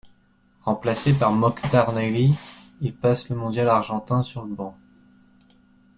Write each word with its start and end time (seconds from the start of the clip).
Remplacé 0.61 1.13
par 1.13 1.31
Mokhtar 1.31 1.93
Naili, 1.93 2.33
il 2.81 2.91
passe 2.95 3.29
le 3.29 3.35
mondial 3.35 3.69
argentin 3.69 4.23
sur 4.23 4.43
le 4.43 4.51
banc. 4.55 4.75